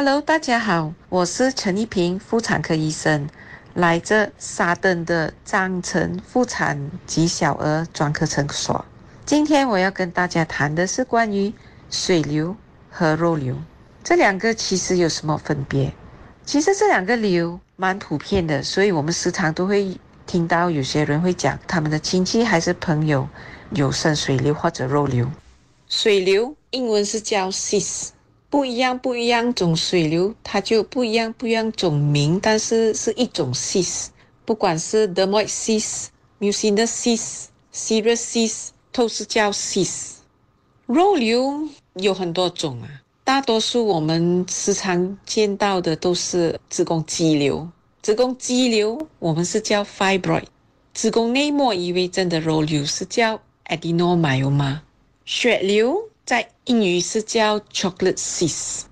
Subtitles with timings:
[0.00, 3.28] Hello，大家好，我是陈一平，妇产科医生，
[3.74, 8.84] 来自沙登的张城妇产及小儿专科诊所。
[9.26, 11.52] 今天我要跟大家谈的是关于
[11.90, 12.54] 水流
[12.88, 13.56] 和肉瘤，
[14.04, 15.92] 这两个其实有什么分别？
[16.46, 23.28] 其实这两个瘤蛮普遍的，所以我们时常都会听到有些人会讲他们的亲戚还是朋友
[23.70, 25.28] 有生水瘤或者肉瘤。
[25.88, 28.10] 水流英文是叫 cyst，
[28.50, 34.08] 不一样不一样种水流，它就不一样不一样种名，但是是一种 cyst，
[34.44, 36.06] 不管是 dermoid cyst、
[36.40, 38.68] mucinous cyst、serous cyst。
[38.90, 40.14] 都是叫 cyst，
[40.86, 42.88] 肉瘤有很多种啊，
[43.22, 47.68] 大多数我们时常见到的都是子宫肌瘤，
[48.02, 50.46] 子宫肌瘤我们是叫 fibroid，
[50.94, 54.80] 子宫内膜异位症的肉瘤是叫 adenomyoma，
[55.24, 58.82] 血瘤在英语是叫 chocolate cyst，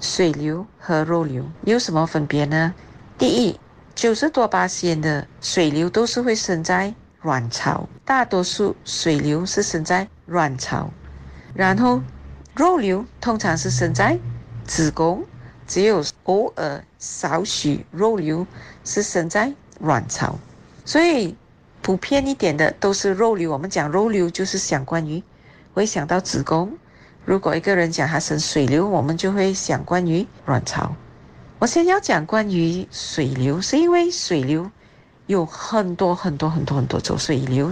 [0.00, 2.74] 水瘤和肉瘤有什么分别呢？
[3.16, 3.60] 第一，
[3.94, 6.92] 九十多八线的水瘤都是会生在。
[7.22, 10.90] 卵巢大多数水流是生在卵巢，
[11.54, 12.02] 然后
[12.56, 14.18] 肉瘤通常是生在
[14.64, 15.24] 子宫，
[15.64, 18.44] 只有偶尔少许肉瘤
[18.82, 20.36] 是生在卵巢，
[20.84, 21.36] 所以
[21.82, 23.52] 普遍一点的都是肉瘤。
[23.52, 25.22] 我们讲肉瘤就是想关于
[25.78, 26.76] 会想到子宫，
[27.24, 30.96] 如果一个人讲他生水流，我们就会想关于卵巢。
[31.60, 34.70] 我先要讲关于水流，是因为水流。
[35.28, 37.70] 有很多很多很多很多种水流，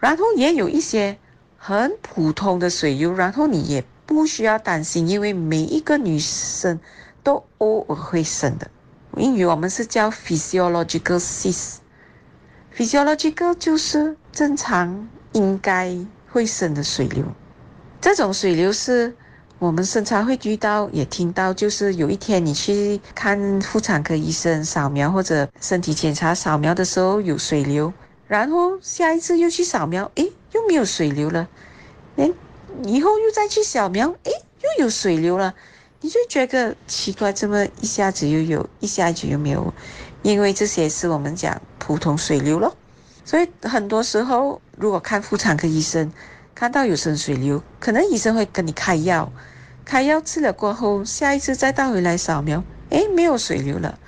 [0.00, 1.18] 然后也有一些
[1.58, 6.80] 很普通的水流，然后你也不需要担心，因为每一个女生
[7.22, 8.70] 都偶尔会生的。
[9.18, 15.94] 英语我们是叫 physiological cyst，physiological 就是正常应该
[16.32, 17.26] 会生的水流，
[18.04, 19.14] 这种水流是。
[19.60, 27.90] 我们经常会遇到，也听到，就是有一天你去看妇产科医生扫描或者身体检查扫描的时候有水流，
[28.28, 31.48] 然后下一次又去扫描，诶，又没有水流了，
[32.16, 32.30] 诶，
[32.82, 35.54] 以后又再去扫描，诶，又有水流了，
[36.02, 39.72] 你就觉得奇怪，这么一下子又有，一下子又没有，
[40.22, 42.76] 因为这些是我们讲普通水流咯。
[43.24, 46.12] 所以很多时候如果看妇产科医生
[46.54, 49.32] 看到有生水流，可能医生会跟你开药。
[49.84, 53.98] 开药吃了过后，下一次再带回来扫描，诶，没有水流了。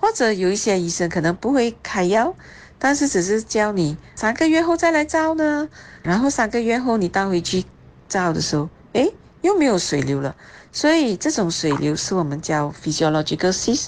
[0.00, 2.34] 或者有一些医生可能不会开药，
[2.78, 5.68] 但是只是教你三个月后再来照呢。
[6.02, 7.64] 然后三个月后你带回去
[8.08, 10.34] 照的时候，诶，又没有水流了。
[10.72, 13.86] 所以这种水流是我们叫 physiological cyst，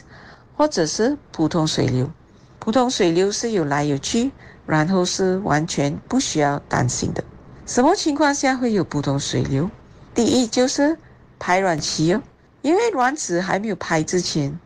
[0.56, 2.10] 或者是普通水流。
[2.58, 4.30] 普通水流是有来有去，
[4.66, 7.22] 然后是完全不需要担心的。
[7.70, 9.70] 什么情况下会有普通水流？
[10.12, 10.98] 第一就是。
[11.38, 12.20] 排卵期哦，
[12.62, 14.58] 因为卵子还没有排之前，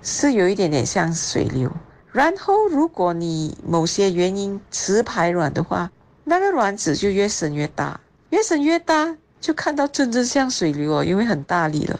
[0.00, 1.70] 是有一点点像水流。
[2.12, 5.90] 然后，如果你某些原因迟排卵的话，
[6.22, 8.00] 那个卵子就越生越大，
[8.30, 11.98] 越生越大，就看到真正像水流哦，因为很大力了。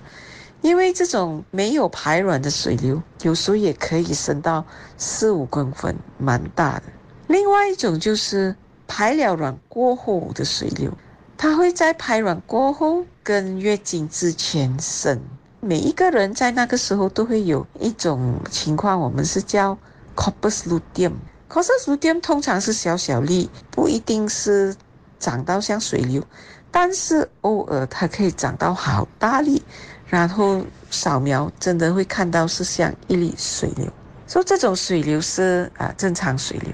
[0.63, 4.65] 因为这种没有排卵的水流，有时候也可以生到
[4.97, 6.85] 四五公分，蛮大的。
[7.27, 8.57] 另外一种就是
[8.87, 10.93] 排了卵过后的水流。
[11.37, 15.21] 它会在排卵过后跟月经之前生，
[15.59, 19.77] 每一个人在那个时候都会有一种情况，我们是叫
[20.15, 21.13] corpus luteum。
[21.49, 24.77] corpus luteum 通常是小小粒，不一定是
[25.19, 26.23] 长到像水流，
[26.71, 29.61] 但是偶尔它可以长到好大粒，
[30.07, 33.93] 然后扫描真的会看到是像一粒水流，
[34.29, 36.73] 所以这种水流是啊正常水流。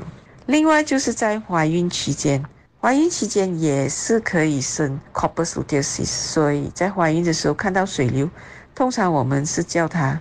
[0.49, 2.43] 另外就是在怀孕期间。
[2.81, 8.31] 怀孕期间也是可以生 corpus luteus，所以在怀孕的时候看到水流，
[8.75, 10.19] 通常我们是叫它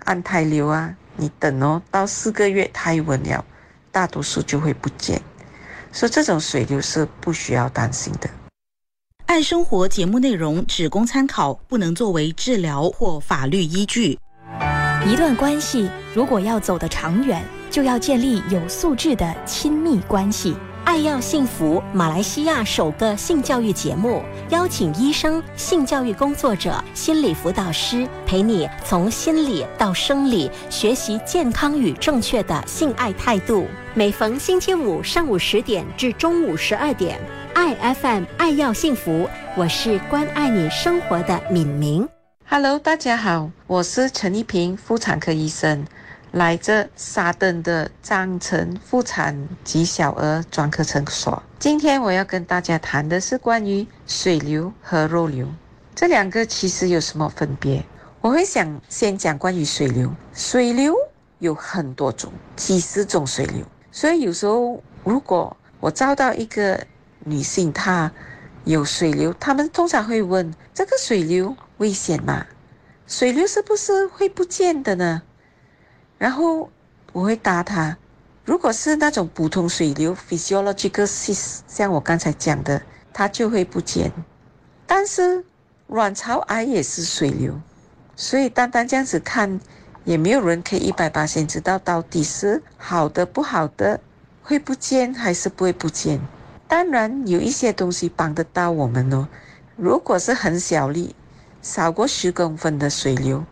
[0.00, 0.92] 安胎瘤啊。
[1.14, 3.44] 你等哦，到四个月胎稳了，
[3.92, 5.22] 大多数就会不见，
[5.92, 8.28] 所以这种水流是不需要担心的。
[9.26, 14.18] 爱生活节目内容只供参考，不能作为治疗或法律依据。
[15.06, 20.56] 一段关系如果要走得长远，就要建立有素质的亲密关系。
[20.84, 33.66] 爱要幸福，马来西亚首个性教育节目，邀请医生、性教育工作者、心理辅导师陪你从心理到生理学习健康与正确的性爱态度。
[33.92, 37.20] 每逢星期五上午十点至中午十二点，
[37.52, 42.08] 爱 FM 爱要幸福，我是关爱你生活的敏明。
[42.48, 45.84] Hello，大家好，我是陈一平，妇产科医生。
[46.32, 51.42] 来自沙登的张城妇产及小儿专科诊所。
[51.58, 55.48] 今天我要跟大家谈的是关于水流和肉瘤
[55.94, 57.84] 这两个其实有什么分别？
[58.20, 60.94] 我会想先讲关于水流，水流
[61.38, 66.78] 有很多种，几十种水流，所以有时候如果我照到一个
[67.20, 68.12] 女性，她
[68.64, 72.46] 有水流，他们通常会问：这个水流危险吗？
[73.06, 75.22] 水流是不是会不见的呢？
[76.18, 76.68] 然后
[77.12, 77.96] 我会答他：
[78.44, 82.82] 如果是那种普通水流 （physiological cis），像我刚才讲的，
[83.12, 84.12] 它就会不见。
[84.86, 85.44] 但是
[85.86, 87.60] 卵巢癌也是水流。
[88.16, 89.60] 所以单单这样子看，
[90.04, 94.00] 也没有人可以一百八先知道到底是好的不好的，
[94.42, 96.20] 会不见还是不会不见。
[96.66, 99.28] 当然有一些东西帮得到我们哦。
[99.76, 101.14] 如果是很小粒，
[101.62, 103.44] 少过十公分的水流，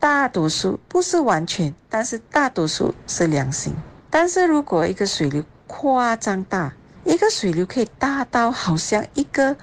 [0.00, 3.74] 大多数不是完全，但是大多数是良性。
[4.08, 6.72] 但是如果一个水流夸张大，
[7.04, 9.56] 一个水流可以大到好像一个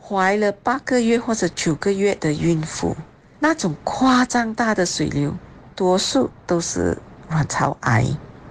[0.00, 2.96] 怀了八个月或者九个月的孕妇。
[3.38, 5.36] 那种夸张大的水流，
[5.76, 6.96] 多数都是
[7.28, 8.06] 卵巢癌。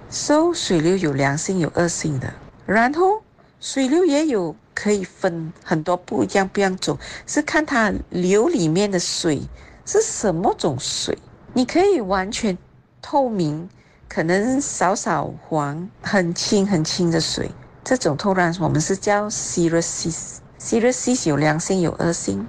[0.08, 2.32] 所以水流有良性有恶性的，
[2.66, 3.22] 然后
[3.60, 9.42] 水流也有可以分很多不一样不一样种，是看它流里面的水
[9.86, 11.16] 是什么种水。
[11.54, 12.56] 你可以完全
[13.00, 13.68] 透明，
[14.08, 17.50] 可能少少黄，很清很清的水，
[17.84, 20.36] 这种突然我们是叫 cirrhosis。
[20.58, 22.46] cirrhosis 有良性有恶性，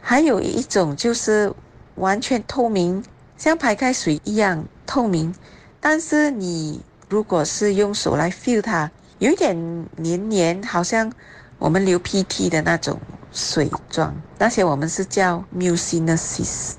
[0.00, 1.52] 还有一种就是。
[1.96, 3.04] 完全透明，
[3.36, 5.34] 像排开水一样透明。
[5.80, 6.80] 但是你
[7.10, 9.54] 如果是用手来 feel 它，有一点
[9.96, 11.12] 黏黏，好像
[11.58, 12.98] 我们流鼻涕的那种
[13.32, 14.14] 水状。
[14.38, 16.72] 那些我们是叫 mucinosis，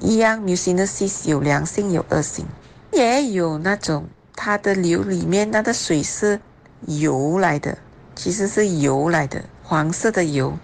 [0.00, 0.42] 一样。
[0.42, 2.46] mucinosis 有良性有恶性，
[2.92, 6.40] 也有那种它的流里面那个水是
[6.86, 7.78] 油来的，
[8.14, 10.58] 其实是油来的，黄色的油。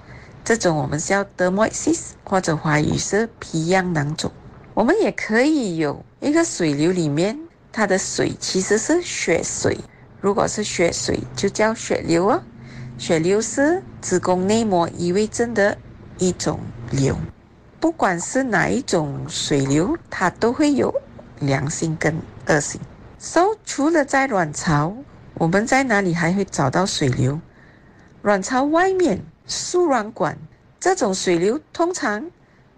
[0.44, 4.30] 这种我们叫 d e r m o i s i s 或者华语是皮样囊肿。
[4.74, 7.38] 我们也可以有一个水流里面，
[7.72, 9.78] 它的水其实是血水。
[10.20, 12.42] 如果是血水，就叫血流哦。
[12.98, 15.76] 血流是子宫内膜异位症的
[16.18, 16.60] 一种
[16.90, 17.16] 流。
[17.84, 20.90] 不管是哪一种水流，它都会有
[21.40, 22.80] 良性跟恶性。
[23.18, 24.96] So 除了在卵巢，
[25.34, 27.38] 我们在哪里还会找到水流？
[28.22, 29.22] 卵巢外面。
[29.46, 30.38] 输卵管
[30.80, 32.24] 这种水流通常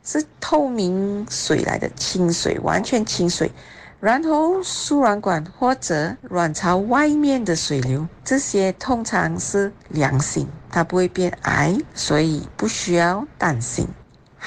[0.02, 3.52] 是透明水来的，清水，完全清水。
[4.00, 13.86] 然后输卵管或者卵巢外面的水流，这些通常是良性，它不会变癌，所以不需要担心。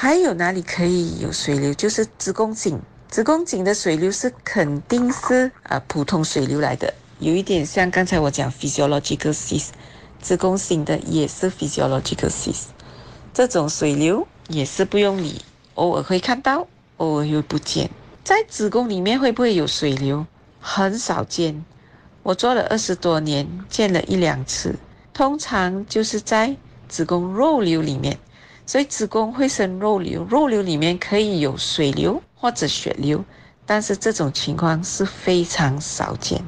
[0.01, 1.73] 还有哪里可以有水流？
[1.73, 2.79] 就是子宫颈，
[3.09, 9.65] 子宫颈的水流是肯定是啊普通水流来的，有一点像刚才我讲 physiological cis。
[10.21, 12.67] 子宫型的也是 physiological cis，
[13.33, 15.41] 这种水流也是不用理，
[15.73, 16.65] 偶尔会看到，
[16.95, 17.89] 偶尔又不见。
[18.23, 20.25] 在子宫里面会不会有水流？
[20.61, 21.65] 很少见，
[22.23, 24.75] 我做了二十多年，见了一两次。
[25.11, 26.55] 通常就是在
[26.87, 28.17] 子宫肉瘤里面，
[28.69, 33.25] 所以子宫会生肉瘤，肉瘤里面可以有水流或者血流，
[33.65, 36.39] 但是这种情况是非常少见。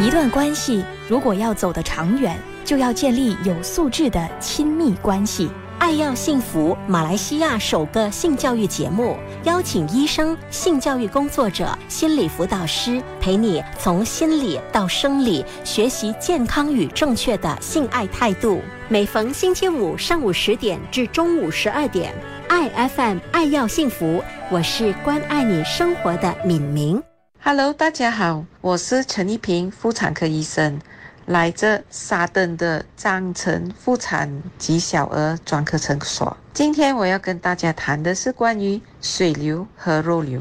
[0.00, 5.48] 一段关系如果要走得长远，就要建立有素质的亲密关系。
[5.78, 18.60] 爱要幸福，马来西亚首个性教育节目，邀请医生、性教育工作者、心理辅导师，陪你从心理到生理，学习健康与正确的性爱态度。
[18.88, 22.12] 每逢星期五上午十点至中午十二点，
[22.48, 27.00] 爱 FM 爱要幸福，我是关爱你生活的敏明。
[27.40, 30.80] Hello，大家好，我是陈一平，妇产科医生，
[31.28, 36.34] 来自沙登的张城妇产及小儿专科诊所。
[36.54, 40.40] 今天我要跟大家谈的是关于水流和肉瘤。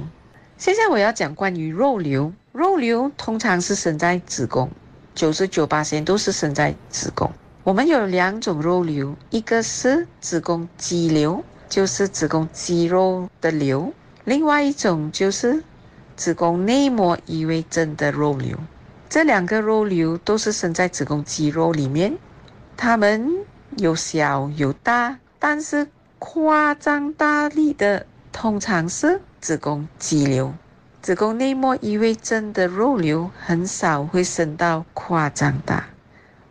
[0.58, 4.70] 现在我要讲关于肉瘤，肉瘤通常是生在子宫，
[5.13, 7.29] 九十九八都是生在子宫。
[7.65, 13.91] 我们有两种肉瘤，一个是子宫肌瘤，就是子宫肌肉的瘤；
[14.24, 15.62] 另外一种就是。
[16.15, 18.58] 子宫内膜异位症的肉瘤，
[19.10, 22.18] 这两个肉瘤都是生在子宫肌肉里面，
[22.76, 23.46] 它们
[23.78, 25.88] 有小有大，但是
[26.20, 30.54] 夸张大力的通常是子宫肌瘤。
[31.02, 35.86] 子宫内膜异位症的肉瘤很少会生到夸张大。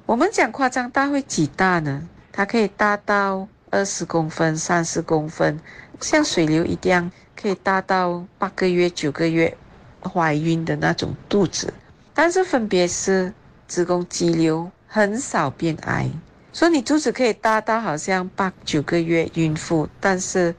[0.07, 2.09] 我们讲夸张大会几大呢？
[2.33, 5.61] 它可以大到二十公分、三十公分，
[6.01, 7.11] 像水流一样。
[7.39, 9.55] 可以大到八个月、九个月
[10.03, 11.75] 怀孕的那种肚子，
[12.19, 13.31] 但是分别是
[13.69, 16.09] 子宫肌瘤很少变癌，
[16.51, 20.55] 所以你肚子可以大到好像八九个月孕妇，但是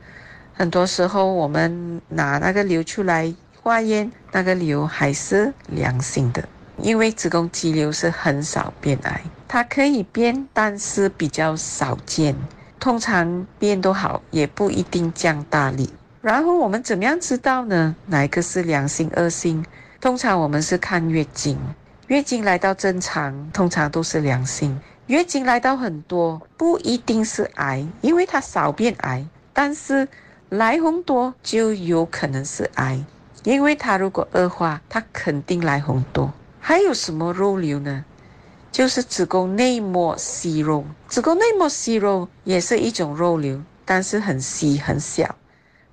[0.53, 6.47] 很多时候我们拿那个瘤出来化验，那个瘤还是良性的，
[6.77, 12.35] 因为子宫肌瘤是很少变癌，它可以变，但是比较少见，
[12.79, 15.91] 通常变都好，也不一定降大力。
[16.21, 17.95] 然后我们怎么样知道呢？
[18.05, 19.65] 哪一个是良性、恶性？
[19.99, 21.57] 通常我们是看月经，
[22.05, 24.79] 月经来到正常，通常都是良性。
[25.07, 30.07] 月经来到很多，不一定是癌，因为它少变癌，但是
[30.49, 33.03] 来红多就有可能是癌，
[33.43, 36.31] 因为它如果恶化，它肯定来红多。
[36.59, 38.05] 还有什么肉瘤呢？
[38.71, 45.33] 就是子宫内膜息肉，子宫内膜息肉也是一种肉瘤，但是很细很小，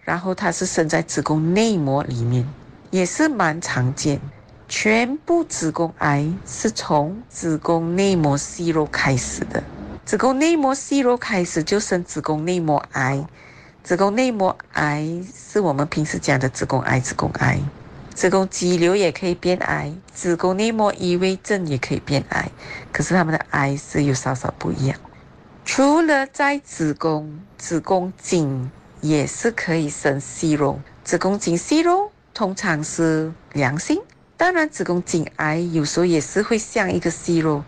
[0.03, 2.47] 然后它是生在子宫内膜里面。
[2.95, 4.21] 也是蛮常见，
[4.69, 9.61] 全部子宫癌是从子宫内膜息肉开始的。
[10.05, 13.27] 子宫内膜息肉开始就生子宫内膜癌，
[13.83, 15.05] 子宫内膜癌
[15.37, 17.01] 是我们平时讲的子宫癌。
[17.01, 17.59] 子宫癌，
[18.15, 22.49] 子宫肌瘤也可以变癌，子宫内膜异位症也可以变癌，
[22.93, 24.97] 可是他们的癌是有稍稍不一样。
[25.65, 28.71] 除了在子宫，子宫颈
[29.01, 32.13] 也是可以生息肉，子宫颈息肉。
[32.35, 34.03] 通常是良性，
[34.37, 37.63] 当然子宫颈癌有时候也是会像一个息肉，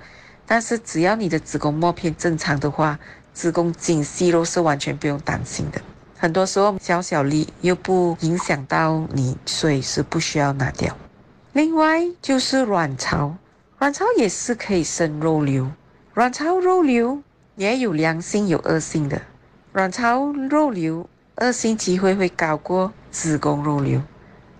[0.44, 2.98] 但是只要你的子宫膜片正常的话，
[3.32, 5.80] 子宫颈息肉是完全不用担心的。
[6.18, 10.96] 很多时候小小粒又不影响到你，所以是不需要拿掉。
[11.52, 13.36] 另外就是卵巢，
[13.78, 15.70] 卵巢也是可以生肉瘤，
[16.14, 17.22] 卵巢肉瘤
[17.54, 19.22] 也有良性有恶性的，
[19.72, 24.02] 卵巢肉瘤恶性机会会高过子宫肉瘤。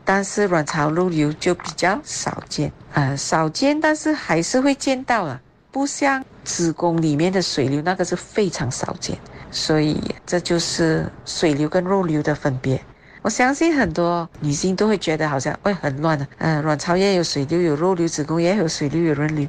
[0.06, 5.38] 但是卵巢肉瘤就比较少见，呃，少见，但是还是会见到了，
[5.72, 9.18] 不像子宫里面的水流那个是非常少见，
[9.50, 12.80] 所以这就是水流跟肉瘤的分别。
[13.22, 19.48] 我相信很多女性都会觉得好像会很乱的，嗯，卵巢也有水流，有肉瘤，子宫也有水流，有肉瘤。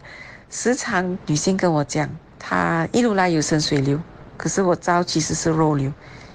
[0.49, 2.09] 时常女性跟我讲，
[2.39, 4.01] 她一路来有生水流，
[4.35, 5.93] 可是我照其实是肉瘤。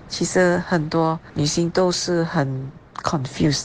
[0.09, 2.71] 其实很多女性都是很
[3.03, 3.61] confused。